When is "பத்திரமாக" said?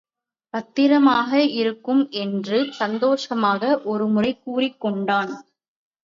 0.53-1.31